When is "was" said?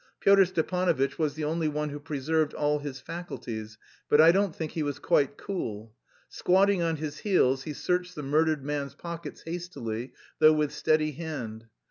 1.19-1.35, 4.81-4.97